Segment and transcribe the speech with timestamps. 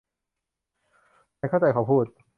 [1.39, 2.05] ฉันเข้าใจเขาพูด